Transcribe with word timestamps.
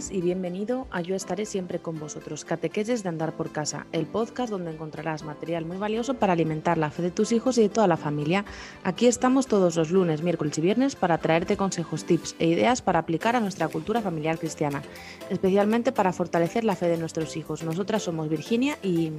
buenas 0.00 0.10
y 0.12 0.20
bienvenido 0.22 0.86
a 0.90 1.02
Yo 1.02 1.14
estaré 1.14 1.44
siempre 1.44 1.78
con 1.78 1.98
vosotros, 1.98 2.44
Catequeses 2.44 3.02
de 3.02 3.08
Andar 3.08 3.36
por 3.36 3.50
Casa, 3.50 3.86
el 3.92 4.06
podcast 4.06 4.50
donde 4.50 4.70
encontrarás 4.70 5.24
material 5.24 5.66
muy 5.66 5.76
valioso 5.76 6.14
para 6.14 6.32
alimentar 6.32 6.78
la 6.78 6.90
fe 6.90 7.02
de 7.02 7.10
tus 7.10 7.32
hijos 7.32 7.58
y 7.58 7.62
de 7.62 7.68
toda 7.68 7.86
la 7.86 7.96
familia. 7.96 8.44
Aquí 8.82 9.06
estamos 9.06 9.46
todos 9.46 9.76
los 9.76 9.90
lunes, 9.90 10.22
miércoles 10.22 10.56
y 10.56 10.60
viernes 10.62 10.96
para 10.96 11.18
traerte 11.18 11.56
consejos, 11.56 12.04
tips 12.04 12.34
e 12.38 12.46
ideas 12.46 12.80
para 12.80 13.00
aplicar 13.00 13.36
a 13.36 13.40
nuestra 13.40 13.68
cultura 13.68 14.00
familiar 14.00 14.38
cristiana, 14.38 14.82
especialmente 15.28 15.92
para 15.92 16.12
fortalecer 16.12 16.64
la 16.64 16.76
fe 16.76 16.88
de 16.88 16.96
nuestros 16.96 17.36
hijos. 17.36 17.62
Nosotras 17.62 18.02
somos 18.02 18.28
Virginia 18.28 18.78
y... 18.82 19.12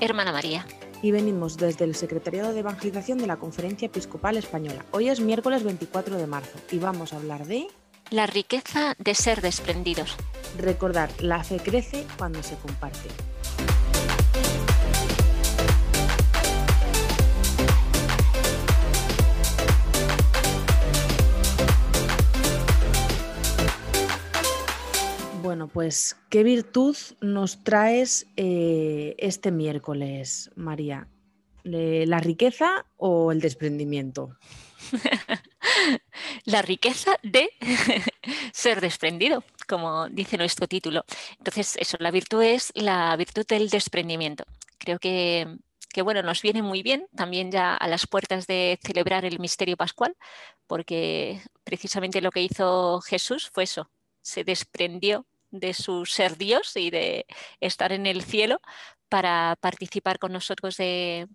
Hermana 0.00 0.30
María 0.30 0.64
y 1.02 1.10
venimos 1.10 1.56
desde 1.56 1.84
el 1.84 1.94
Secretariado 1.96 2.52
de 2.52 2.60
Evangelización 2.60 3.18
de 3.18 3.26
la 3.26 3.36
Conferencia 3.36 3.86
Episcopal 3.86 4.36
Española. 4.36 4.84
Hoy 4.92 5.08
es 5.08 5.20
miércoles 5.20 5.64
24 5.64 6.16
de 6.18 6.26
marzo 6.26 6.58
y 6.70 6.78
vamos 6.78 7.12
a 7.12 7.16
hablar 7.16 7.46
de... 7.46 7.66
La 8.10 8.26
riqueza 8.26 8.94
de 8.98 9.14
ser 9.14 9.42
desprendidos. 9.42 10.16
Recordar, 10.56 11.10
la 11.20 11.44
fe 11.44 11.58
crece 11.58 12.06
cuando 12.16 12.42
se 12.42 12.56
comparte. 12.56 13.10
Bueno, 25.42 25.68
pues, 25.68 26.16
¿qué 26.30 26.42
virtud 26.42 26.96
nos 27.20 27.62
traes 27.62 28.26
eh, 28.36 29.16
este 29.18 29.50
miércoles, 29.50 30.50
María? 30.56 31.08
¿La 31.62 32.20
riqueza 32.20 32.86
o 32.96 33.32
el 33.32 33.42
desprendimiento? 33.42 34.38
la 36.44 36.62
riqueza 36.62 37.16
de 37.22 37.50
ser 38.52 38.80
desprendido, 38.80 39.44
como 39.66 40.08
dice 40.08 40.36
nuestro 40.36 40.66
título. 40.66 41.04
Entonces, 41.38 41.76
eso, 41.76 41.96
la 42.00 42.10
virtud 42.10 42.42
es 42.42 42.72
la 42.74 43.14
virtud 43.16 43.46
del 43.46 43.68
desprendimiento. 43.70 44.44
Creo 44.78 44.98
que, 44.98 45.58
que, 45.92 46.02
bueno, 46.02 46.22
nos 46.22 46.42
viene 46.42 46.62
muy 46.62 46.82
bien 46.82 47.06
también 47.16 47.50
ya 47.50 47.74
a 47.74 47.88
las 47.88 48.06
puertas 48.06 48.46
de 48.46 48.78
celebrar 48.82 49.24
el 49.24 49.38
misterio 49.38 49.76
pascual, 49.76 50.16
porque 50.66 51.40
precisamente 51.64 52.20
lo 52.20 52.30
que 52.30 52.42
hizo 52.42 53.00
Jesús 53.00 53.50
fue 53.52 53.64
eso, 53.64 53.90
se 54.22 54.44
desprendió 54.44 55.26
de 55.50 55.72
su 55.74 56.04
ser 56.04 56.36
Dios 56.36 56.76
y 56.76 56.90
de 56.90 57.26
estar 57.60 57.92
en 57.92 58.06
el 58.06 58.22
cielo 58.22 58.60
para 59.08 59.56
participar 59.60 60.18
con 60.18 60.32
nosotros 60.32 60.76
de, 60.76 61.26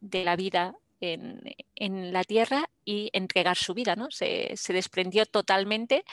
de 0.00 0.24
la 0.24 0.36
vida 0.36 0.74
en, 1.00 2.12
la 2.12 2.24
tierra 2.24 2.70
y 2.84 3.10
entregar 3.12 3.56
su 3.56 3.74
vida. 3.74 3.96
¿no? 3.96 4.10
Se, 4.10 4.54
desprendió 4.68 5.26
totalmente 5.26 6.04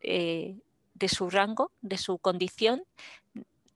eh, 0.00 0.56
de 0.94 1.08
su 1.08 1.30
rango, 1.30 1.72
de 1.80 1.98
su 1.98 2.18
condición 2.18 2.84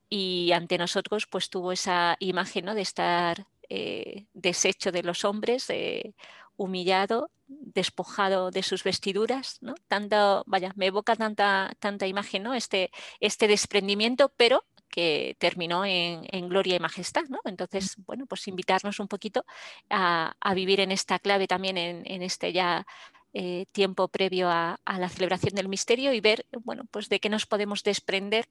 y 0.09 0.51
ante 0.53 0.79
nosotros 0.79 1.27
pues 1.27 1.51
tuvo 1.51 1.73
esa 1.73 2.17
imagen 2.19 2.65
¿no? 2.65 2.75
de 2.75 2.83
estar 2.83 3.47
eh, 3.69 4.27
deshecho 4.35 4.91
de 4.91 5.05
los 5.05 5.25
hombres, 5.25 5.71
eh, 5.71 6.15
humillado, 6.57 7.31
despojado 7.47 8.51
de 8.51 8.63
sus 8.63 8.85
vestiduras, 8.85 9.59
¿no? 9.61 9.75
Tanto, 9.89 10.45
vaya, 10.47 10.73
me 10.77 10.87
evoca 10.87 11.17
tanta, 11.17 11.73
tanta 11.79 12.07
imagen, 12.07 12.43
¿no? 12.43 12.55
Este, 12.55 12.91
este 13.19 13.49
desprendimiento, 13.49 14.33
pero 14.37 14.65
que 14.91 15.37
terminó 15.39 15.85
en, 15.85 16.49
gloria 16.49 16.77
y 16.77 16.81
majestad. 16.81 17.25
¿no? 17.29 17.39
Entonces, 17.45 17.97
bueno, 18.07 18.27
pues 18.27 18.47
invitarnos 18.49 19.01
un 19.01 19.09
poquito 19.09 19.45
a, 19.89 20.35
vivir 20.55 20.81
en 20.81 20.91
esta 20.91 21.19
clave 21.19 21.47
también 21.47 21.79
en, 21.79 22.23
este 22.23 22.53
ya 22.53 22.87
eh, 23.33 23.67
tiempo 23.73 24.09
previo 24.09 24.51
a, 24.51 24.79
la 24.87 25.09
celebración 25.09 25.55
del 25.55 25.69
misterio 25.69 26.13
y 26.13 26.21
ver, 26.21 26.47
bueno, 26.65 26.85
pues 26.91 27.09
de 27.09 27.21
qué 27.21 27.29
nos 27.29 27.47
podemos 27.47 27.83
desprender 27.83 28.49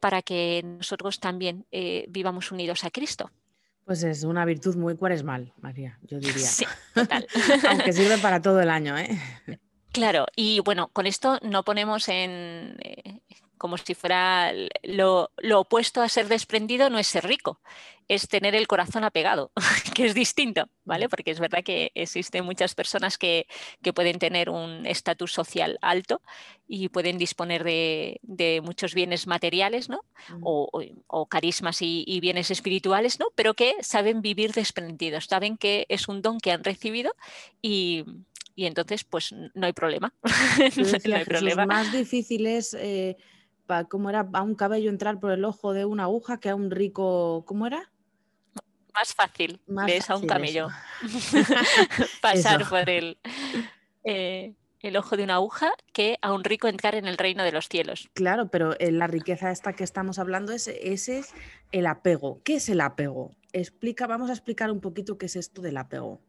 para 0.00 0.22
que 0.22 0.62
nosotros 0.64 1.20
también 1.20 1.66
eh, 1.70 2.04
vivamos 2.08 2.52
unidos 2.52 2.84
a 2.84 2.90
Cristo. 2.90 3.30
Pues 3.84 4.02
es 4.02 4.22
una 4.24 4.44
virtud 4.44 4.76
muy 4.76 4.96
cuaresmal, 4.96 5.54
María, 5.62 5.98
yo 6.02 6.18
diría. 6.18 6.46
Sí, 6.46 6.66
total. 6.94 7.26
Aunque 7.70 7.92
sirve 7.94 8.18
para 8.18 8.42
todo 8.42 8.60
el 8.60 8.68
año, 8.68 8.98
¿eh? 8.98 9.18
Claro, 9.92 10.26
y 10.36 10.60
bueno, 10.60 10.88
con 10.88 11.06
esto 11.06 11.38
no 11.42 11.64
ponemos 11.64 12.08
en, 12.10 12.76
eh, 12.80 13.20
como 13.58 13.76
si 13.76 13.94
fuera 13.94 14.52
lo, 14.82 15.30
opuesto 15.54 16.02
a 16.02 16.08
ser 16.08 16.28
desprendido, 16.28 16.90
no 16.90 16.98
es 16.98 17.06
ser 17.06 17.26
rico, 17.26 17.60
es 18.08 18.26
tener 18.26 18.54
el 18.54 18.66
corazón 18.66 19.04
apegado, 19.04 19.52
que 19.94 20.06
es 20.06 20.14
distinto, 20.14 20.68
¿vale? 20.84 21.08
Porque 21.08 21.30
es 21.30 21.40
verdad 21.40 21.62
que 21.62 21.92
existen 21.94 22.44
muchas 22.44 22.74
personas 22.74 23.18
que, 23.18 23.46
pueden 23.94 24.18
tener 24.18 24.50
un 24.50 24.86
estatus 24.86 25.32
social 25.32 25.78
alto 25.82 26.20
y 26.66 26.88
pueden 26.88 27.18
disponer 27.18 27.64
de, 27.64 28.60
muchos 28.64 28.94
bienes 28.94 29.26
materiales, 29.26 29.88
¿no? 29.88 30.00
O, 30.42 31.26
carismas 31.28 31.82
y, 31.82 32.20
bienes 32.20 32.50
espirituales, 32.50 33.18
¿no? 33.18 33.26
Pero 33.34 33.54
que 33.54 33.74
saben 33.80 34.22
vivir 34.22 34.52
desprendidos, 34.52 35.26
saben 35.26 35.56
que 35.56 35.86
es 35.88 36.08
un 36.08 36.22
don 36.22 36.38
que 36.38 36.52
han 36.52 36.64
recibido 36.64 37.12
y, 37.60 38.04
entonces 38.56 39.04
pues 39.04 39.34
no 39.54 39.66
hay 39.66 39.72
problema. 39.72 40.14
no 41.06 41.16
hay 41.16 41.24
problema. 41.24 41.66
más 41.66 41.92
difícil 41.92 42.46
es 42.46 42.74
eh, 42.74 43.16
¿cómo 43.88 44.10
era? 44.10 44.28
A 44.32 44.42
un 44.42 44.54
cabello 44.54 44.90
entrar 44.90 45.20
por 45.20 45.32
el 45.32 45.44
ojo 45.44 45.72
de 45.72 45.84
una 45.84 46.04
aguja 46.04 46.38
que 46.40 46.48
a 46.48 46.54
un 46.54 46.70
rico, 46.70 47.44
¿cómo 47.46 47.66
era? 47.66 47.90
Más 48.94 49.14
fácil, 49.14 49.60
Más 49.66 50.10
a 50.10 50.16
un 50.16 50.26
camello. 50.26 50.68
Pasar 52.22 52.68
por 52.68 52.88
el, 52.90 53.18
eh, 54.02 54.54
el 54.80 54.96
ojo 54.96 55.16
de 55.16 55.24
una 55.24 55.34
aguja 55.34 55.72
que 55.92 56.18
a 56.22 56.32
un 56.32 56.42
rico 56.42 56.66
entrar 56.66 56.94
en 56.94 57.06
el 57.06 57.16
reino 57.16 57.44
de 57.44 57.52
los 57.52 57.68
cielos. 57.68 58.10
Claro, 58.14 58.50
pero 58.50 58.78
eh, 58.80 58.90
la 58.90 59.06
riqueza 59.06 59.50
esta 59.50 59.74
que 59.74 59.84
estamos 59.84 60.18
hablando 60.18 60.52
es, 60.52 60.68
ese 60.68 61.20
es 61.20 61.34
el 61.70 61.86
apego. 61.86 62.40
¿Qué 62.42 62.56
es 62.56 62.68
el 62.68 62.80
apego? 62.80 63.36
Explica, 63.52 64.06
vamos 64.06 64.30
a 64.30 64.32
explicar 64.32 64.70
un 64.70 64.80
poquito 64.80 65.16
qué 65.18 65.26
es 65.26 65.36
esto 65.36 65.62
del 65.62 65.76
apego. 65.76 66.20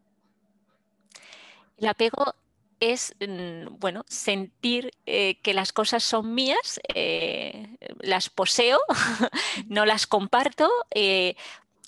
El 1.76 1.88
apego 1.88 2.34
es 2.80 3.14
mm, 3.20 3.78
bueno, 3.78 4.04
sentir 4.08 4.92
eh, 5.06 5.38
que 5.42 5.54
las 5.54 5.72
cosas 5.72 6.02
son 6.02 6.34
mías, 6.34 6.80
eh, 6.94 7.76
las 8.00 8.30
poseo, 8.30 8.80
no 9.68 9.86
las 9.86 10.06
comparto. 10.06 10.70
Eh, 10.90 11.36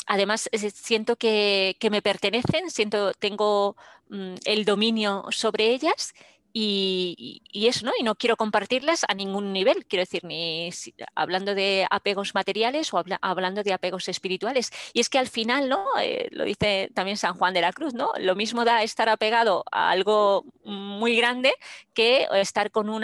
además, 0.07 0.49
siento 0.75 1.17
que, 1.17 1.77
me 1.91 2.03
pertenecen, 2.03 2.71
siento, 2.71 3.13
tengo 3.15 3.77
mm, 4.11 4.35
el 4.45 4.65
dominio 4.65 5.25
sobre 5.31 5.71
ellas 5.71 6.15
y, 6.53 7.43
eso, 7.53 7.87
¿no? 7.87 7.93
Y 7.99 8.03
no 8.03 8.15
quiero 8.15 8.37
compartirlas 8.37 9.05
a 9.09 9.15
ningún 9.15 9.53
nivel, 9.53 9.87
quiero 9.87 10.03
decir, 10.03 10.25
ni 10.25 10.71
hablando 11.15 11.55
de 11.55 11.87
apegos 11.91 12.35
materiales 12.35 12.93
o 12.93 13.03
hablando 13.21 13.63
de 13.63 13.73
apegos 13.73 14.09
espirituales. 14.09 14.71
Y 14.93 15.01
es 15.01 15.09
que 15.09 15.19
al 15.19 15.29
final, 15.29 15.69
¿no? 15.69 15.87
Eh, 16.01 16.29
lo 16.31 16.45
dice 16.45 16.91
también 16.95 17.17
San 17.17 17.35
Juan 17.35 17.55
de 17.55 17.61
la 17.61 17.73
Cruz, 17.73 17.95
¿no? 17.95 18.11
Lo 18.19 18.35
mismo 18.35 18.65
da 18.65 18.83
estar 18.83 19.09
apegado 19.09 19.65
a 19.71 19.91
algo 19.91 20.45
muy 20.65 21.17
grande 21.17 21.55
que 21.95 22.27
estar 22.35 22.71
con 22.71 22.89
un 22.89 23.03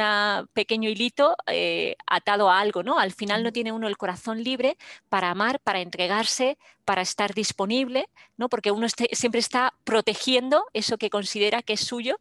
pequeño 0.53 0.91
hilito 0.91 1.37
eh, 1.47 1.97
atado 2.07 2.51
a 2.51 2.61
algo, 2.61 2.83
¿no? 2.83 2.99
Al 2.99 3.13
final 3.13 3.43
no 3.43 3.53
tiene 3.53 3.73
uno 3.73 3.89
el 3.89 3.97
corazón 3.97 4.43
libre 4.43 4.77
para 5.09 5.31
amar, 5.31 5.61
para 5.61 5.81
entregarse, 5.81 6.59
para 6.85 7.03
estar 7.03 7.35
disponible, 7.35 8.09
¿no? 8.37 8.49
Porque 8.49 8.71
uno 8.71 8.87
siempre 9.13 9.41
está 9.41 9.75
protegiendo 9.85 10.65
eso 10.73 10.99
que 10.99 11.11
considera 11.11 11.63
que 11.63 11.75
es 11.75 11.81
suyo 11.81 12.19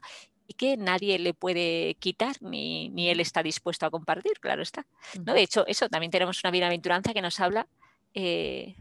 y 0.48 0.54
que 0.54 0.78
nadie 0.78 1.20
le 1.20 1.34
puede 1.34 1.96
quitar 1.96 2.42
ni, 2.42 2.90
ni, 2.90 3.10
él 3.10 3.20
está 3.20 3.44
dispuesto 3.44 3.86
a 3.86 3.92
compartir, 3.92 4.40
claro 4.40 4.62
está. 4.62 4.86
¿no? 5.24 5.34
De 5.34 5.42
hecho, 5.42 5.66
eso 5.68 5.90
también 5.90 6.12
tenemos 6.12 6.42
una 6.44 6.52
bienaventuranza 6.52 7.14
que 7.14 7.22
nos 7.22 7.40
habla 7.40 7.68
eh, 8.14 8.76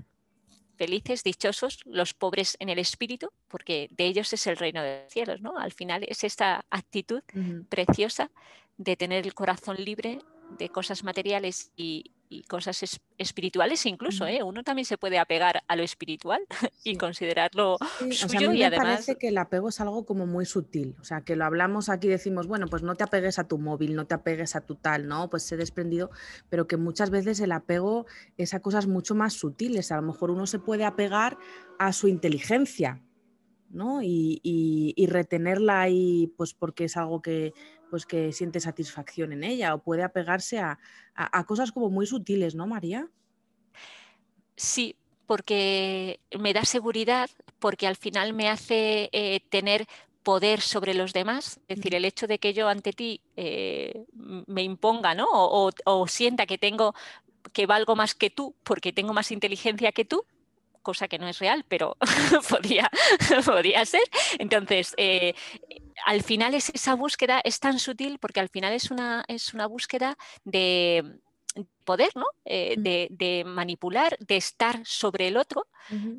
felices, 0.76 1.24
dichosos 1.24 1.80
los 1.84 2.14
pobres 2.14 2.56
en 2.60 2.68
el 2.68 2.78
espíritu, 2.78 3.30
porque 3.48 3.88
de 3.90 4.06
ellos 4.06 4.32
es 4.32 4.46
el 4.46 4.56
reino 4.56 4.82
de 4.82 5.02
los 5.02 5.12
cielos, 5.12 5.40
¿no? 5.40 5.58
Al 5.58 5.72
final 5.72 6.04
es 6.08 6.22
esta 6.22 6.64
actitud 6.70 7.22
preciosa 7.68 8.30
de 8.76 8.96
tener 8.96 9.26
el 9.26 9.34
corazón 9.34 9.76
libre 9.82 10.20
de 10.58 10.68
cosas 10.68 11.02
materiales 11.02 11.72
y, 11.76 12.12
cosas 12.48 13.00
espirituales 13.18 13.86
incluso, 13.86 14.26
¿eh? 14.26 14.42
uno 14.42 14.62
también 14.62 14.84
se 14.84 14.98
puede 14.98 15.18
apegar 15.18 15.62
a 15.66 15.76
lo 15.76 15.82
espiritual 15.82 16.40
y 16.84 16.96
considerarlo 16.96 17.76
suyo 18.10 18.52
y 18.52 18.62
además... 18.62 18.86
parece 18.86 19.16
que 19.16 19.28
el 19.28 19.38
apego 19.38 19.68
es 19.68 19.80
algo 19.80 20.04
como 20.04 20.26
muy 20.26 20.44
sutil, 20.46 20.96
o 21.00 21.04
sea, 21.04 21.22
que 21.22 21.36
lo 21.36 21.44
hablamos 21.44 21.88
aquí, 21.88 22.08
decimos, 22.08 22.46
bueno, 22.46 22.66
pues 22.66 22.82
no 22.82 22.94
te 22.94 23.04
apegues 23.04 23.38
a 23.38 23.48
tu 23.48 23.58
móvil, 23.58 23.94
no 23.94 24.06
te 24.06 24.14
apegues 24.14 24.56
a 24.56 24.60
tu 24.60 24.74
tal, 24.76 25.06
¿no? 25.06 25.30
Pues 25.30 25.50
he 25.52 25.56
desprendido, 25.56 26.10
pero 26.48 26.66
que 26.66 26.76
muchas 26.76 27.10
veces 27.10 27.40
el 27.40 27.52
apego 27.52 28.06
es 28.36 28.54
a 28.54 28.60
cosas 28.60 28.86
mucho 28.86 29.14
más 29.14 29.34
sutiles, 29.34 29.92
a 29.92 29.96
lo 29.96 30.02
mejor 30.02 30.30
uno 30.30 30.46
se 30.46 30.58
puede 30.58 30.84
apegar 30.84 31.38
a 31.78 31.92
su 31.92 32.08
inteligencia, 32.08 33.02
¿no? 33.70 34.02
Y, 34.02 34.40
y 34.42 35.06
retenerla 35.06 35.80
ahí, 35.80 36.32
pues 36.36 36.54
porque 36.54 36.84
es 36.84 36.96
algo 36.96 37.20
que 37.20 37.52
pues 37.90 38.06
que 38.06 38.32
siente 38.32 38.60
satisfacción 38.60 39.32
en 39.32 39.44
ella 39.44 39.74
o 39.74 39.82
puede 39.82 40.02
apegarse 40.02 40.58
a, 40.58 40.78
cosas 41.46 41.72
como 41.72 41.90
muy 41.90 42.06
sutiles, 42.06 42.54
¿no, 42.54 42.66
María? 42.66 43.08
Sí, 44.56 44.96
porque 45.26 46.20
me 46.38 46.52
da 46.52 46.64
seguridad, 46.64 47.28
porque 47.58 47.86
al 47.86 47.96
final 47.96 48.32
me 48.32 48.48
hace 48.48 49.08
eh, 49.12 49.40
tener 49.48 49.86
poder 50.26 50.60
sobre 50.60 50.92
los 50.94 51.12
demás, 51.12 51.60
es 51.68 51.76
decir, 51.76 51.94
el 51.94 52.04
hecho 52.04 52.26
de 52.26 52.40
que 52.40 52.52
yo 52.52 52.68
ante 52.68 52.92
ti 52.92 53.20
eh, 53.36 54.06
me 54.48 54.64
imponga, 54.64 55.14
¿no? 55.14 55.28
O, 55.30 56.08
sienta 56.08 56.46
que 56.46 56.58
tengo 56.58 56.94
que 57.52 57.66
valgo 57.66 57.94
más 57.94 58.16
que 58.16 58.28
tú 58.28 58.56
porque 58.64 58.92
tengo 58.92 59.12
más 59.12 59.30
inteligencia 59.30 59.92
que 59.92 60.04
tú, 60.04 60.24
cosa 60.86 61.08
que 61.08 61.18
no 61.18 61.26
es 61.26 61.40
real, 61.40 61.64
pero 61.66 61.96
podría, 62.48 62.88
podría 63.44 63.84
ser. 63.84 64.06
Entonces, 64.38 64.94
eh, 64.96 65.34
al 66.04 66.22
final 66.22 66.54
es 66.54 66.70
esa 66.72 66.94
búsqueda 66.94 67.40
es 67.42 67.58
tan 67.58 67.80
sutil 67.80 68.18
porque 68.20 68.38
al 68.38 68.48
final 68.48 68.72
es 68.72 68.92
una, 68.92 69.24
es 69.26 69.52
una 69.52 69.66
búsqueda 69.66 70.16
de, 70.44 71.02
poder, 71.86 72.10
¿no? 72.14 72.26
Eh, 72.44 72.74
de, 72.76 73.44
manipular, 73.46 74.18
de 74.18 74.36
estar 74.36 74.80
sobre 74.84 75.28
el 75.28 75.38
otro. 75.38 75.66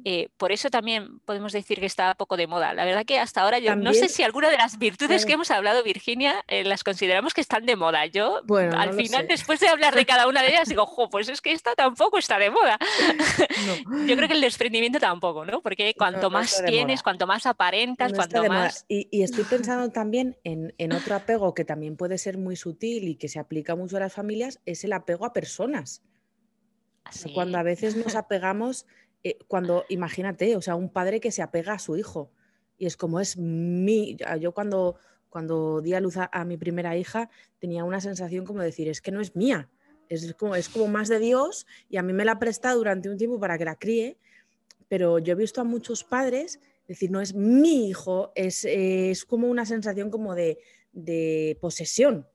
Eh, 0.05 0.29
por 0.37 0.53
eso 0.53 0.69
también 0.69 1.19
podemos 1.25 1.51
decir 1.51 1.81
que 1.81 1.85
está 1.85 2.15
poco 2.15 2.37
de 2.37 2.47
moda. 2.47 2.73
La 2.73 2.85
verdad 2.85 3.05
que 3.05 3.19
hasta 3.19 3.41
ahora 3.41 3.59
yo 3.59 3.75
no 3.75 3.93
sé 3.93 4.07
si 4.07 4.23
alguna 4.23 4.49
de 4.49 4.57
las 4.57 4.79
virtudes 4.79 5.25
que 5.25 5.33
hemos 5.33 5.51
hablado, 5.51 5.83
Virginia, 5.83 6.43
eh, 6.47 6.63
las 6.63 6.85
consideramos 6.85 7.33
que 7.33 7.41
están 7.41 7.65
de 7.65 7.75
moda. 7.75 8.05
Yo 8.05 8.41
al 8.75 8.93
final, 8.93 9.27
después 9.27 9.59
de 9.59 9.67
hablar 9.67 9.93
de 9.93 10.05
cada 10.05 10.27
una 10.27 10.41
de 10.41 10.49
ellas, 10.49 10.69
digo, 10.69 10.85
jo, 10.87 11.09
pues 11.09 11.27
es 11.27 11.41
que 11.41 11.51
esta 11.51 11.75
tampoco 11.75 12.17
está 12.17 12.39
de 12.39 12.49
moda. 12.49 12.79
yo 14.07 14.15
creo 14.15 14.27
que 14.27 14.35
el 14.35 14.41
desprendimiento 14.41 14.99
tampoco, 14.99 15.45
¿no? 15.45 15.61
Porque 15.61 15.93
cuanto 15.97 16.29
más 16.29 16.63
tienes, 16.65 17.03
cuanto 17.03 17.27
más 17.27 17.45
aparentas, 17.45 18.13
cuanto 18.13 18.45
más... 18.45 18.85
Y, 18.87 19.21
estoy 19.21 19.43
pensando 19.49 19.91
también 19.91 20.37
en, 20.45 20.73
en 20.77 20.93
otro 20.93 21.15
apego 21.15 21.53
que 21.53 21.65
también 21.65 21.97
puede 21.97 22.17
ser 22.17 22.37
muy 22.37 22.55
sutil 22.55 23.09
y 23.09 23.15
que 23.15 23.27
se 23.27 23.39
aplica 23.39 23.75
mucho 23.75 23.97
a 23.97 23.99
las 23.99 24.13
familias, 24.13 24.61
es 24.65 24.85
el 24.85 24.93
apego 24.93 25.25
a 25.25 25.33
personas. 25.33 25.56
Cuando 27.33 27.57
a 27.57 27.63
veces 27.63 27.95
nos 27.95 28.15
apegamos, 28.15 28.85
eh, 29.23 29.37
cuando, 29.47 29.85
imagínate, 29.89 30.55
o 30.55 30.61
sea, 30.61 30.75
un 30.75 30.89
padre 30.89 31.19
que 31.19 31.31
se 31.31 31.41
apega 31.41 31.73
a 31.73 31.79
su 31.79 31.97
hijo 31.97 32.31
y 32.77 32.85
es 32.85 32.97
como 32.97 33.19
es 33.19 33.37
mi, 33.37 34.17
yo 34.39 34.53
cuando, 34.53 34.97
cuando 35.29 35.81
di 35.81 35.93
a 35.93 35.99
luz 35.99 36.15
a, 36.17 36.45
mi 36.45 36.57
primera 36.57 36.95
hija 36.95 37.29
tenía 37.59 37.83
una 37.83 38.01
sensación 38.01 38.45
como 38.45 38.61
decir, 38.61 38.87
es 38.87 39.01
que 39.01 39.11
no 39.11 39.19
es 39.19 39.35
mía, 39.35 39.69
es 40.09 40.33
como, 40.35 40.55
es 40.55 40.69
como 40.69 40.87
más 40.87 41.07
de 41.07 41.19
Dios 41.19 41.65
y 41.89 41.97
a 41.97 42.03
mí 42.03 42.13
me 42.13 42.25
la 42.25 42.39
presta 42.39 42.73
durante 42.73 43.09
un 43.09 43.17
tiempo 43.17 43.39
para 43.39 43.57
que 43.57 43.65
la 43.65 43.77
críe, 43.77 44.17
pero 44.87 45.19
yo 45.19 45.33
he 45.33 45.35
visto 45.35 45.59
a 45.59 45.63
muchos 45.63 46.03
padres 46.03 46.59
decir, 46.87 47.11
no 47.11 47.19
es 47.19 47.33
mi 47.33 47.89
hijo, 47.89 48.31
es, 48.35 48.63
es 48.63 49.25
como 49.25 49.47
una 49.47 49.65
sensación 49.65 50.09
como 50.09 50.35
de, 50.35 50.59
de 50.93 51.57
posesión. 51.59 52.27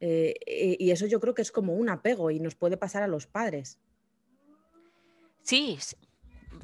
Eh, 0.00 0.34
eh, 0.46 0.76
y 0.78 0.90
eso 0.90 1.06
yo 1.06 1.20
creo 1.20 1.34
que 1.34 1.42
es 1.42 1.50
como 1.50 1.74
un 1.74 1.88
apego 1.88 2.30
y 2.30 2.40
nos 2.40 2.54
puede 2.54 2.76
pasar 2.76 3.02
a 3.02 3.08
los 3.08 3.26
padres. 3.26 3.78
Sí, 5.42 5.78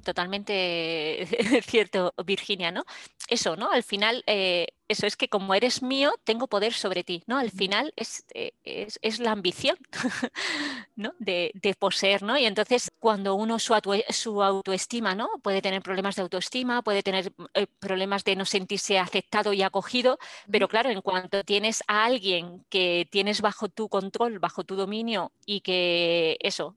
totalmente 0.04 1.26
cierto, 1.66 2.12
Virginia, 2.24 2.70
¿no? 2.70 2.84
Eso, 3.28 3.56
¿no? 3.56 3.70
Al 3.70 3.82
final, 3.82 4.22
eh, 4.26 4.66
eso 4.88 5.06
es 5.06 5.16
que 5.16 5.28
como 5.28 5.54
eres 5.54 5.82
mío, 5.82 6.12
tengo 6.24 6.46
poder 6.46 6.72
sobre 6.72 7.04
ti, 7.04 7.22
¿no? 7.26 7.38
Al 7.38 7.50
final 7.50 7.92
es, 7.96 8.24
eh, 8.34 8.52
es, 8.64 9.18
la 9.18 9.32
ambición, 9.32 9.76
¿no? 10.96 11.14
De, 11.18 11.52
poseer, 11.78 12.22
¿no? 12.22 12.38
Y 12.38 12.44
entonces 12.44 12.90
cuando 13.00 13.34
uno 13.34 13.58
su, 13.58 13.74
su, 14.10 14.42
autoestima, 14.42 15.14
¿no? 15.14 15.28
Puede 15.42 15.62
tener 15.62 15.82
problemas 15.82 16.16
de 16.16 16.22
autoestima, 16.22 16.82
puede 16.82 17.02
tener 17.02 17.32
eh, 17.54 17.66
problemas 17.78 18.24
de 18.24 18.36
no 18.36 18.44
sentirse 18.44 18.98
aceptado 18.98 19.52
y 19.52 19.62
acogido, 19.62 20.18
pero 20.50 20.68
claro, 20.68 20.90
en 20.90 21.00
cuanto 21.00 21.42
tienes 21.44 21.82
a 21.86 22.04
alguien 22.04 22.64
que 22.68 23.08
tienes 23.10 23.40
bajo 23.40 23.68
tu 23.68 23.88
control, 23.88 24.38
bajo 24.38 24.64
tu 24.64 24.76
dominio 24.76 25.32
y 25.46 25.60
que 25.60 26.36
eso 26.40 26.76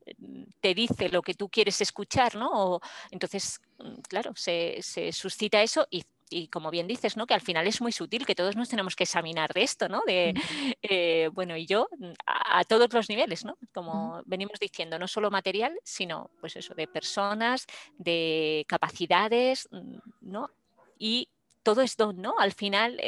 te 0.61 0.73
dice 0.73 1.09
lo 1.09 1.21
que 1.21 1.33
tú 1.33 1.49
quieres 1.49 1.81
escuchar, 1.81 2.35
¿no? 2.35 2.79
entonces, 3.11 3.61
mm, 3.79 4.01
claro, 4.07 4.33
se, 4.35 4.77
se 4.81 5.11
suscita 5.11 5.61
eso 5.61 5.87
y 5.89 6.03
y 6.29 6.47
como 6.47 6.71
bien 6.71 6.87
dices, 6.87 7.17
¿no? 7.17 7.27
Que 7.27 7.33
al 7.33 7.41
final 7.41 7.67
es 7.67 7.81
muy 7.81 7.91
sutil, 7.91 8.25
que 8.25 8.35
todos 8.35 8.55
nos 8.55 8.69
tenemos 8.69 8.95
que 8.95 9.03
examinar 9.03 9.53
de 9.53 9.63
esto, 9.63 9.87
¿no? 9.89 10.01
De, 10.05 10.33
eh, 10.81 11.29
bueno, 11.33 11.55
y 11.57 11.65
yo 11.65 11.87
mm, 11.97 12.11
a, 12.25 12.63
todos 12.65 12.91
los 12.93 13.09
niveles, 13.09 13.45
¿no? 13.45 13.57
Como 13.73 14.21
venimos 14.25 14.59
diciendo, 14.59 14.99
no 14.99 15.07
solo 15.07 15.31
material, 15.31 15.77
sino, 15.83 16.29
pues 16.39 16.55
eso, 16.55 16.73
de 16.75 16.87
personas, 16.87 17.65
de 17.97 18.65
capacidades, 18.67 19.67
mm, 19.71 19.97
¿no? 20.21 20.49
Y 20.99 21.29
todo 21.63 21.81
es 21.81 21.97
don, 21.97 22.21
¿no? 22.21 22.35
Al 22.39 22.53
final, 22.53 22.99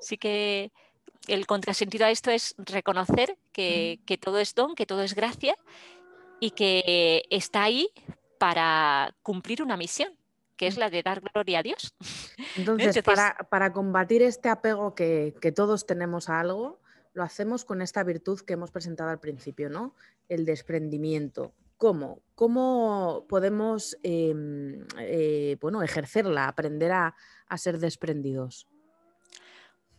sí 0.00 0.18
que 0.18 0.72
el 1.26 1.46
contrasentido 1.46 2.04
a 2.06 2.10
esto 2.10 2.30
es 2.30 2.54
reconocer 2.58 3.38
que, 3.52 4.00
que 4.06 4.18
todo 4.18 4.38
es 4.38 4.54
don, 4.54 4.74
que 4.74 4.86
todo 4.86 5.02
es 5.02 5.14
gracia 5.14 5.56
y 6.38 6.50
que 6.50 7.24
está 7.30 7.62
ahí 7.62 7.88
para 8.38 9.14
cumplir 9.22 9.62
una 9.62 9.76
misión 9.76 10.12
que 10.56 10.66
es 10.66 10.76
la 10.76 10.90
de 10.90 11.02
dar 11.02 11.20
gloria 11.20 11.60
a 11.60 11.62
Dios. 11.62 11.94
Entonces, 12.56 13.02
para, 13.02 13.72
combatir 13.72 14.22
este 14.22 14.48
apego 14.48 14.94
que, 14.94 15.34
todos 15.54 15.86
tenemos 15.86 16.28
a 16.28 16.40
algo, 16.40 16.80
lo 17.14 17.22
hacemos 17.22 17.64
con 17.64 17.82
esta 17.82 18.02
virtud 18.04 18.40
que 18.40 18.54
hemos 18.54 18.70
presentado 18.70 19.10
al 19.10 19.20
principio, 19.20 19.68
¿no? 19.68 19.94
El 20.28 20.44
desprendimiento. 20.44 21.52
¿Cómo? 21.76 22.22
¿Cómo 22.34 23.26
podemos 23.28 23.98
em, 24.02 24.86
eh, 24.98 25.56
bueno, 25.60 25.82
ejercerla, 25.82 26.46
aprender 26.46 26.92
a, 26.92 27.14
ser 27.56 27.78
desprendidos? 27.78 28.66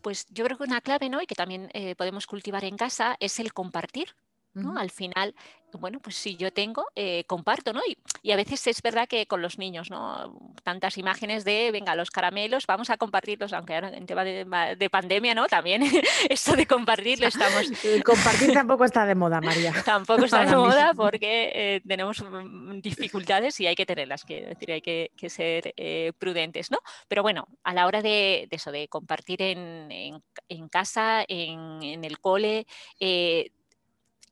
Pues 0.02 0.26
yo 0.30 0.44
creo 0.44 0.58
que 0.58 0.64
una 0.64 0.82
clave, 0.82 1.10
¿no? 1.10 1.22
Y 1.22 1.28
que 1.28 1.36
también 1.36 1.70
eh, 1.74 1.96
podemos 1.96 2.26
cultivar 2.26 2.64
en 2.64 2.78
casa 2.78 3.16
es 3.20 3.40
el 3.40 3.54
compartir. 3.54 4.16
¿No? 4.54 4.78
Al 4.78 4.92
final, 4.92 5.34
bueno, 5.80 6.00
pues 6.00 6.16
si 6.16 6.36
yo 6.36 6.52
tengo, 6.52 6.86
eh, 6.96 7.24
comparto, 7.26 7.74
¿no? 7.74 7.82
Y, 8.22 8.32
a 8.32 8.36
veces 8.36 8.66
es 8.68 8.82
verdad 8.82 9.08
que 9.08 9.26
con 9.28 9.42
los 9.42 9.58
niños, 9.58 9.90
¿no? 9.90 10.40
Tantas 10.64 10.98
imágenes 10.98 11.44
de, 11.46 11.70
venga, 11.72 11.96
los 11.96 12.10
caramelos, 12.10 12.66
vamos 12.66 12.90
a 12.90 12.98
compartirlos, 12.98 13.54
aunque 13.54 13.76
ahora 13.76 13.90
en 13.90 14.06
tema 14.06 14.24
de, 14.24 14.90
pandemia, 14.90 15.36
¿no? 15.36 15.48
También 15.48 15.84
esto 16.30 16.56
de 16.56 16.66
compartirlo 16.66 17.28
estamos... 17.28 17.72
Compartir 18.04 18.54
tampoco 18.54 18.86
está 18.86 19.06
de 19.06 19.16
moda, 19.16 19.42
María. 19.42 19.74
tampoco 19.86 20.26
está 20.26 20.46
de 20.46 20.56
moda 20.56 20.94
porque 20.96 21.52
eh, 21.54 21.82
tenemos 21.88 22.24
mm, 22.24 22.80
dificultades 22.80 23.60
y 23.60 23.68
hay 23.68 23.76
que 23.76 23.86
tenerlas, 23.86 24.24
que 24.24 24.46
decir, 24.46 24.72
hay 24.72 24.82
que, 24.82 25.12
ser 25.30 25.74
eh, 25.78 26.12
prudentes, 26.18 26.70
¿no? 26.72 26.80
Pero 27.08 27.24
bueno, 27.24 27.48
a 27.64 27.74
la 27.74 27.88
hora 27.88 28.02
de, 28.02 28.48
eso, 28.52 28.72
de 28.72 28.88
compartir 28.88 29.42
en, 29.42 30.22
casa, 30.70 31.24
en, 31.28 32.04
el 32.04 32.20
cole, 32.20 32.66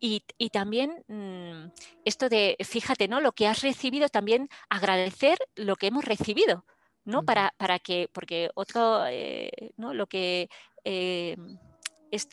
y, 0.02 0.50
también 0.50 1.04
mm, 1.08 1.72
esto 2.06 2.28
de, 2.28 2.58
fíjate, 2.66 3.08
¿no? 3.08 3.22
Lo 3.22 3.34
que 3.34 3.48
has 3.48 3.62
recibido, 3.62 4.10
también 4.10 4.50
agradecer 4.68 5.38
lo 5.56 5.76
que 5.76 5.88
hemos 5.88 6.06
recibido, 6.06 6.66
¿no? 7.06 7.24
para, 7.24 7.54
para, 7.58 7.78
que, 7.78 8.10
porque 8.12 8.50
otro, 8.56 9.06
eh, 9.06 9.52
¿no? 9.78 9.94
Lo 9.94 10.08
que 10.08 10.50
eh, 10.84 11.38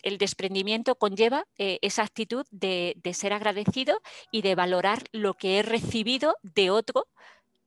el 0.02 0.18
desprendimiento 0.18 0.94
conlleva 0.94 1.44
eh, 1.58 1.78
esa 1.82 2.02
actitud 2.02 2.46
de, 2.50 2.94
de, 3.02 3.12
ser 3.12 3.34
agradecido 3.34 4.00
y 4.32 4.40
de 4.40 4.54
valorar 4.54 5.04
lo 5.12 5.34
que 5.34 5.58
he 5.58 5.62
recibido 5.62 6.36
de 6.42 6.70
otro 6.70 7.06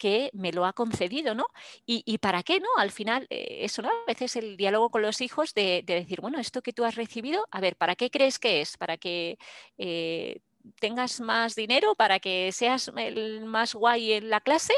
que 0.01 0.31
me 0.33 0.51
lo 0.51 0.65
ha 0.65 0.73
concedido, 0.73 1.35
¿no? 1.35 1.45
¿Y, 1.85 2.17
para 2.17 2.41
qué, 2.41 2.59
no? 2.59 2.69
Al 2.77 2.89
final, 2.89 3.27
eh, 3.29 3.59
eso, 3.61 3.83
¿no? 3.83 3.89
A 3.89 4.05
veces 4.07 4.35
el 4.35 4.57
diálogo 4.57 4.89
con 4.89 5.03
los 5.03 5.21
hijos 5.21 5.53
de, 5.53 5.83
decir, 5.85 6.21
bueno, 6.21 6.39
esto 6.39 6.63
que 6.63 6.73
tú 6.73 6.85
has 6.85 6.95
recibido, 6.95 7.47
a 7.51 7.61
ver, 7.61 7.75
¿para 7.75 7.95
qué 7.95 8.09
crees 8.09 8.39
que 8.39 8.61
es? 8.61 8.77
¿Para 8.77 8.97
que 8.97 9.37
eh, 9.77 10.39
tengas 10.79 11.21
más 11.21 11.53
dinero? 11.53 11.93
¿Para 11.93 12.19
que 12.19 12.51
seas 12.51 12.91
el 12.97 13.45
más 13.45 13.75
guay 13.75 14.13
en 14.13 14.31
la 14.31 14.41
clase? 14.41 14.73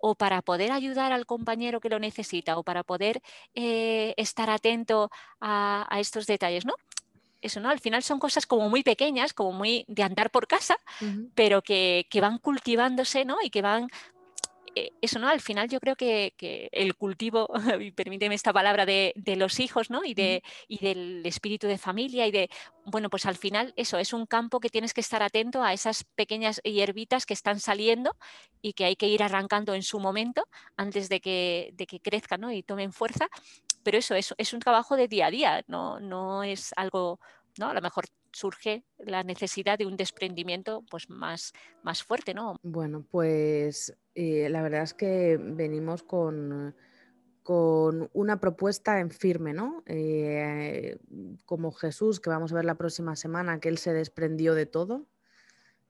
o 0.00 0.14
para 0.14 0.42
poder 0.42 0.70
ayudar 0.70 1.12
al 1.12 1.26
compañero 1.26 1.80
que 1.80 1.88
lo 1.88 1.98
necesita 1.98 2.56
o 2.56 2.62
para 2.62 2.84
poder 2.84 3.20
eh, 3.56 4.14
estar 4.16 4.48
atento 4.48 5.10
a, 5.40 5.88
estos 5.98 6.28
detalles, 6.28 6.64
¿no? 6.64 6.74
Eso, 7.40 7.58
¿no? 7.58 7.68
Al 7.68 7.80
final 7.80 8.04
son 8.04 8.20
cosas 8.20 8.46
como 8.46 8.68
muy 8.68 8.84
pequeñas, 8.84 9.32
como 9.32 9.52
muy 9.52 9.84
de 9.88 10.04
andar 10.04 10.30
por 10.30 10.46
casa, 10.46 10.76
pero 11.34 11.62
que, 11.62 12.06
que, 12.10 12.20
van 12.20 12.38
cultivándose, 12.38 13.24
¿no? 13.24 13.38
Y 13.42 13.50
que 13.50 13.60
van 13.60 13.88
eso, 15.00 15.18
¿no? 15.18 15.28
Al 15.28 15.40
final 15.40 15.68
yo 15.68 15.80
creo 15.80 15.96
que, 15.96 16.32
el 16.72 16.94
cultivo, 16.96 17.48
y 17.80 17.90
permíteme 17.92 18.34
esta 18.34 18.52
palabra, 18.52 18.86
de, 18.86 19.14
los 19.36 19.60
hijos, 19.60 19.90
¿no? 19.90 20.04
Y, 20.04 20.14
de, 20.14 20.42
y 20.66 20.78
del 20.78 21.24
espíritu 21.24 21.66
de 21.66 21.78
familia 21.78 22.26
y 22.26 22.30
de, 22.30 22.50
bueno, 22.84 23.10
pues 23.10 23.26
al 23.26 23.36
final 23.36 23.72
eso 23.76 23.98
es 23.98 24.12
un 24.12 24.26
campo 24.26 24.60
que 24.60 24.70
tienes 24.70 24.94
que 24.94 25.00
estar 25.00 25.22
atento 25.22 25.62
a 25.62 25.72
esas 25.72 26.04
pequeñas 26.04 26.60
hierbitas 26.64 27.26
que 27.26 27.34
están 27.34 27.60
saliendo 27.60 28.16
y 28.62 28.72
que 28.72 28.84
hay 28.84 28.96
que 28.96 29.08
ir 29.08 29.22
arrancando 29.22 29.74
en 29.74 29.82
su 29.82 30.00
momento 30.00 30.46
antes 30.76 31.08
de 31.08 31.20
que, 31.20 31.70
de 31.74 31.86
que 31.86 32.00
crezcan 32.00 32.40
¿no? 32.40 32.52
y 32.52 32.62
tomen 32.62 32.92
fuerza. 32.92 33.28
Pero 33.82 33.98
eso 33.98 34.14
es, 34.14 34.34
es 34.38 34.52
un 34.52 34.60
trabajo 34.60 34.96
de 34.96 35.08
día 35.08 35.26
a 35.26 35.30
día, 35.30 35.64
no, 35.66 36.00
no 36.00 36.42
es 36.42 36.72
algo, 36.76 37.20
¿no? 37.58 37.70
A 37.70 37.74
lo 37.74 37.80
mejor 37.80 38.06
surge 38.32 38.84
la 38.98 39.22
necesidad 39.22 39.78
de 39.78 39.86
un 39.86 39.96
desprendimiento 39.96 40.84
pues, 40.90 41.08
más, 41.08 41.52
más 41.82 42.02
fuerte, 42.02 42.34
¿no? 42.34 42.56
Bueno, 42.62 43.04
pues 43.10 43.96
eh, 44.14 44.48
la 44.48 44.62
verdad 44.62 44.82
es 44.82 44.94
que 44.94 45.38
venimos 45.40 46.02
con, 46.02 46.74
con 47.42 48.10
una 48.12 48.40
propuesta 48.40 49.00
en 49.00 49.10
firme, 49.10 49.52
¿no? 49.54 49.82
Eh, 49.86 50.98
como 51.44 51.72
Jesús, 51.72 52.20
que 52.20 52.30
vamos 52.30 52.52
a 52.52 52.56
ver 52.56 52.64
la 52.64 52.76
próxima 52.76 53.16
semana, 53.16 53.60
que 53.60 53.68
él 53.68 53.78
se 53.78 53.92
desprendió 53.92 54.54
de 54.54 54.66
todo, 54.66 55.06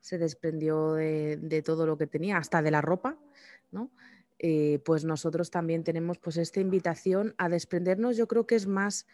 se 0.01 0.19
desprendió 0.19 0.95
de, 0.95 1.63
todo 1.65 1.87
lo 1.87 1.99
que 1.99 2.07
tenía, 2.07 2.39
hasta 2.39 2.63
de 2.63 2.71
la 2.71 2.81
ropa, 2.81 3.19
¿no? 3.71 3.91
eh, 4.39 4.81
pues 4.85 5.05
nosotros 5.05 5.51
también 5.51 5.83
tenemos 5.85 6.19
pues 6.19 6.37
esta 6.37 6.61
invitación 6.61 7.35
a 7.39 7.49
desprendernos, 7.49 8.17
yo 8.17 8.29
creo 8.29 8.47
que 8.47 8.55
es 8.55 8.67
más, 8.67 9.07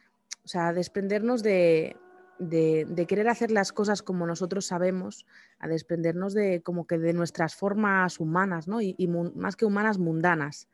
o 0.44 0.48
sea, 0.48 0.68
a 0.68 0.72
desprendernos 0.72 1.42
de, 1.42 1.96
de, 2.38 3.06
querer 3.08 3.28
hacer 3.28 3.50
las 3.50 3.72
cosas 3.72 4.02
como 4.02 4.26
nosotros 4.26 4.66
sabemos, 4.66 5.26
a 5.58 5.68
desprendernos 5.68 6.34
de 6.34 6.62
como 6.62 6.86
que 6.86 6.98
de 6.98 7.12
nuestras 7.12 7.54
formas 7.54 8.20
humanas, 8.20 8.68
¿no? 8.68 8.80
Y, 8.80 8.94
más 9.34 9.56
que 9.56 9.64
humanas, 9.64 9.98
mundanas. 9.98 10.68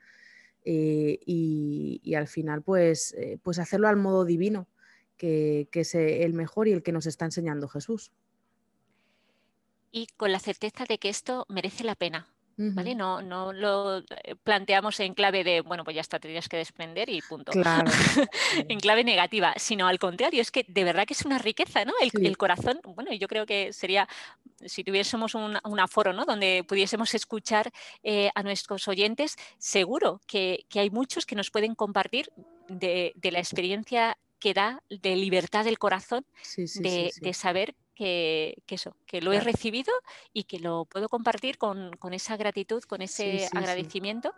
Eh, 0.64 1.19
y, 1.25 2.14
al 2.14 2.29
final, 2.29 2.62
pues, 2.62 3.12
eh, 3.14 3.38
pues 3.43 3.59
hacerlo 3.59 3.88
al 3.88 3.97
modo 3.97 4.25
divino, 4.25 4.69
que, 5.17 5.69
que 5.71 5.81
es 5.81 5.95
el 5.95 6.33
mejor 6.33 6.69
y 6.69 6.73
el 6.73 6.83
que 6.83 6.93
nos 6.93 7.07
está 7.07 7.25
enseñando 7.25 7.69
Jesús. 7.69 8.12
Y 9.93 10.07
con 10.17 10.33
la 10.33 10.38
certeza 10.38 10.85
de 10.88 10.99
que 10.99 11.09
esto 11.09 11.47
merece 11.49 11.85
la 11.85 11.95
pena, 11.95 12.29
no, 12.61 13.23
no 13.23 13.52
lo 13.52 13.99
eh, 13.99 14.35
planteamos 14.43 15.00
en 15.00 15.14
clave 15.14 15.45
de, 15.45 15.62
bueno, 15.62 15.83
pues 15.83 15.95
ya 15.95 16.02
está, 16.02 16.19
tendrías 16.19 16.49
que 16.49 16.59
desprender 16.59 17.09
y 17.09 17.23
punto. 17.23 17.52
en 18.69 18.81
clave 18.81 19.02
negativa, 19.02 19.55
sino 19.57 19.88
al 19.88 19.99
contrario, 19.99 20.43
es 20.43 20.50
que 20.50 20.64
de 20.69 20.85
verdad 20.85 21.07
que 21.07 21.14
es 21.14 21.25
una 21.25 21.38
riqueza, 21.38 21.85
¿no? 21.85 21.93
El, 22.00 22.37
corazón, 22.37 22.81
bueno, 22.85 23.12
yo 23.14 23.29
creo 23.29 23.47
que 23.47 23.73
sería, 23.73 24.07
si 24.64 24.85
tuviésemos 24.85 25.35
un, 25.35 25.59
aforo, 25.81 26.12
¿no? 26.12 26.26
Donde 26.26 26.64
pudiésemos 26.69 27.14
escuchar 27.14 27.73
eh, 28.02 28.31
a 28.35 28.43
nuestros 28.43 28.87
oyentes, 28.88 29.37
seguro 29.59 30.21
que, 30.26 30.67
hay 30.75 30.90
muchos 30.90 31.25
que 31.25 31.37
nos 31.37 31.50
pueden 31.50 31.75
compartir 31.75 32.31
de, 32.69 33.14
la 33.23 33.38
experiencia 33.38 34.19
que 34.38 34.55
da 34.55 34.83
de 34.88 35.17
libertad 35.17 35.64
del 35.64 35.79
corazón, 35.79 36.25
de, 36.57 37.12
de, 37.21 37.35
saber 37.35 37.75
que, 38.00 38.62
eso, 38.69 38.97
que 39.04 39.21
lo 39.21 39.35
he 39.35 39.40
recibido 39.40 39.92
y 40.33 40.45
que 40.45 40.59
lo 40.59 40.87
puedo 40.87 41.11
compartir 41.11 41.59
con, 41.59 41.92
esa 42.12 42.38
gratitud, 42.38 42.83
con 42.85 43.02
ese 43.02 43.47
agradecimiento. 43.54 44.33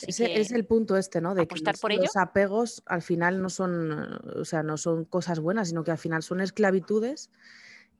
Ese 0.00 0.40
es 0.40 0.52
el 0.52 0.64
punto 0.64 0.96
este, 0.96 1.20
¿no? 1.20 1.34
De 1.34 1.48
que 1.48 1.56
los, 1.56 2.16
apegos 2.16 2.84
al 2.86 3.02
final 3.02 3.42
no 3.42 3.50
son, 3.50 4.20
o 4.36 4.44
sea, 4.44 4.62
no 4.62 4.76
son 4.76 5.04
cosas 5.04 5.40
buenas, 5.40 5.68
sino 5.68 5.82
que 5.82 5.90
al 5.90 5.98
final 5.98 6.22
son 6.22 6.40
esclavitudes 6.40 7.30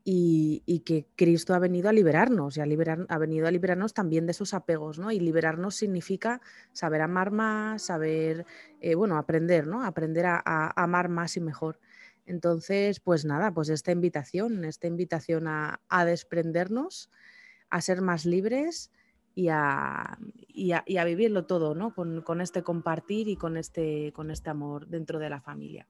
y, 0.05 0.83
que 0.85 1.07
Cristo 1.17 1.55
ha 1.55 1.59
venido 1.59 1.89
a 1.89 1.93
liberarnos 1.93 2.57
y 2.57 2.61
a 2.61 2.67
liberar, 2.67 3.07
ha 3.09 3.19
venido 3.19 3.49
a 3.49 3.51
liberarnos 3.51 3.95
también 3.95 4.27
de 4.27 4.33
esos 4.33 4.55
apegos, 4.55 4.99
¿no? 4.99 5.11
Y 5.11 5.19
liberarnos 5.19 5.75
significa 5.75 6.41
saber 6.73 7.01
amar 7.01 7.33
más, 7.33 7.83
saber, 7.83 8.47
eh, 8.81 8.95
bueno, 8.95 9.17
aprender, 9.17 9.67
¿no? 9.67 9.85
Aprender 9.85 10.27
a, 10.27 10.73
amar 10.77 11.09
más 11.09 11.37
y 11.37 11.41
mejor. 11.41 11.81
Entonces, 12.27 13.01
pues 13.01 13.25
nada, 13.25 13.53
pues 13.53 13.69
esta 13.69 13.93
invitación, 13.93 14.65
esta 14.65 14.87
invitación 14.87 15.47
a, 15.47 16.05
desprendernos, 16.07 17.11
a 17.71 17.81
ser 17.81 18.01
más 18.01 18.25
libres 18.25 18.91
y 19.35 19.49
a, 19.51 20.19
vivirlo 20.87 21.47
todo, 21.47 21.75
¿no? 21.75 21.95
Con, 21.95 22.41
este 22.41 22.63
compartir 22.63 23.29
y 23.29 23.37
con 23.37 23.57
este, 23.57 24.13
con 24.13 24.31
este 24.31 24.51
amor 24.51 24.87
dentro 24.87 25.19
de 25.19 25.31
la 25.31 25.41
familia. 25.41 25.87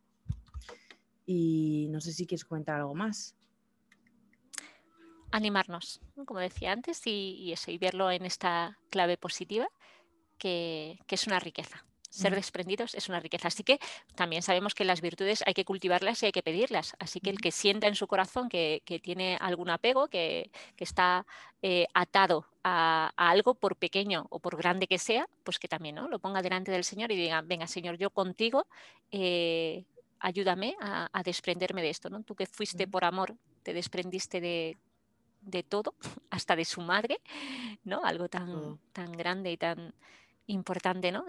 Y 1.25 1.89
no 1.91 2.01
sé 2.01 2.13
si 2.13 2.27
quieres 2.27 2.45
comentar 2.45 2.77
algo 2.77 2.95
más. 2.95 3.37
Animarnos, 5.31 6.01
como 6.27 6.41
decía 6.41 6.73
antes, 6.73 7.01
y, 7.07 7.53
eso, 7.53 7.71
y 7.71 7.79
verlo 7.79 8.11
en 8.11 8.25
esta 8.25 8.79
clave 8.91 9.17
positiva, 9.17 9.69
que 10.39 10.99
es 11.09 11.27
una 11.27 11.39
riqueza 11.39 11.85
ser 12.15 12.35
desprendidos 12.35 12.95
es 12.95 13.09
una 13.09 13.21
riqueza. 13.21 13.49
Así 13.49 13.65
que 13.65 13.81
también 14.15 14.43
sabemos 14.43 14.75
que 14.75 14.85
las 14.85 15.01
virtudes 15.01 15.43
hay 15.47 15.55
que 15.55 15.65
cultivarlas 15.65 16.23
y 16.23 16.27
hay 16.27 16.33
que 16.33 16.43
pedirlas. 16.43 16.95
Así 16.99 17.21
que 17.21 17.31
el 17.31 17.41
que 17.41 17.51
sienta 17.51 17.89
en 17.89 17.97
su 17.97 18.07
corazón 18.07 18.49
que, 18.49 18.83
tiene 19.03 19.37
algún 19.41 19.69
apego, 19.71 20.09
que, 20.09 20.51
está 20.79 21.27
eh, 21.63 21.87
atado 21.93 22.47
a, 22.63 23.13
algo, 23.17 23.55
por 23.55 23.77
pequeño 23.77 24.27
o 24.31 24.39
por 24.39 24.57
grande 24.57 24.87
que 24.87 24.99
sea, 24.99 25.27
pues 25.43 25.59
que 25.59 25.67
también 25.67 25.97
¿no? 25.97 26.09
lo 26.09 26.19
ponga 26.19 26.43
delante 26.43 26.71
del 26.71 26.85
Señor 26.85 27.11
y 27.11 27.17
diga, 27.17 27.43
venga 27.43 27.67
Señor, 27.67 27.97
yo 27.99 28.11
contigo, 28.11 28.67
eh, 29.11 29.85
ayúdame 30.21 30.77
a, 30.81 31.23
desprenderme 31.25 31.83
de 31.83 31.91
esto. 31.91 32.11
¿no? 32.11 32.23
Tú 32.23 32.37
que 32.37 32.47
fuiste 32.47 32.87
por 32.87 33.05
amor, 33.05 33.35
te 33.65 33.73
desprendiste 33.73 34.41
de, 34.41 35.63
todo, 35.65 35.95
hasta 36.31 36.55
de 36.55 36.65
su 36.65 36.81
madre, 36.81 37.21
¿no? 37.83 38.05
Algo 38.05 38.29
tan, 38.29 38.79
tan 38.93 39.13
grande 39.13 39.51
y 39.51 39.57
tan 39.57 39.95
importante, 40.47 41.13
¿no? 41.13 41.25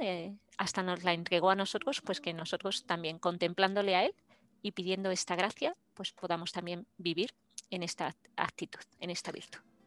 hasta 0.57 0.84
nos 0.84 1.03
la 1.03 1.13
entregó 1.13 1.50
a 1.50 1.55
nosotros, 1.55 2.01
pues 2.01 2.22
que 2.22 2.34
nosotros 2.34 2.86
también 2.86 3.19
contemplándole 3.19 3.95
a 3.95 4.05
Él 4.05 4.15
y 4.62 4.72
pidiendo 4.72 5.12
esta 5.12 5.36
gracia, 5.36 5.75
pues 5.93 6.12
podamos 6.12 6.51
también 6.51 6.88
vivir 6.98 7.34
en 7.69 7.84
esta 7.84 8.15
actitud, 8.36 8.81
en 9.00 9.10
esta 9.10 9.31
virtud. 9.31 9.60